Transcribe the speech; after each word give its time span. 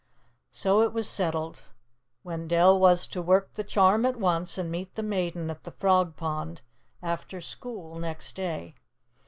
So 0.49 0.81
it 0.81 0.93
was 0.93 1.07
settled. 1.07 1.61
Wendell 2.23 2.79
was 2.79 3.05
to 3.05 3.21
work 3.21 3.53
the 3.53 3.63
charm 3.63 4.03
at 4.03 4.15
once 4.15 4.57
and 4.57 4.71
meet 4.71 4.95
the 4.95 5.03
Maiden 5.03 5.51
at 5.51 5.63
the 5.63 5.69
Frog 5.69 6.15
Pond 6.15 6.61
after 7.03 7.39
school 7.39 7.99
next 7.99 8.33
day. 8.35 8.73